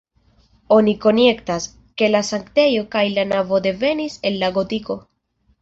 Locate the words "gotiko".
4.61-4.99